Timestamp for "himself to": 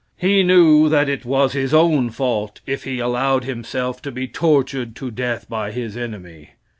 3.43-4.11